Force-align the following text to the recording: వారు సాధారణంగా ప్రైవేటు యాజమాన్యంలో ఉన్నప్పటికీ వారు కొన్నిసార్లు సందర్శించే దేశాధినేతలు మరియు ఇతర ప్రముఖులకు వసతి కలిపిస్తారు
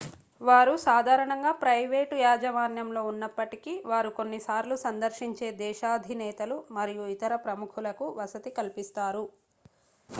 వారు 0.41 0.71
సాధారణంగా 0.85 1.51
ప్రైవేటు 1.59 2.15
యాజమాన్యంలో 2.19 3.01
ఉన్నప్పటికీ 3.05 3.73
వారు 3.85 4.09
కొన్నిసార్లు 4.17 4.75
సందర్శించే 4.83 5.49
దేశాధినేతలు 5.59 6.57
మరియు 6.71 7.03
ఇతర 7.15 7.35
ప్రముఖులకు 7.45 8.07
వసతి 8.19 8.51
కలిపిస్తారు 8.51 9.23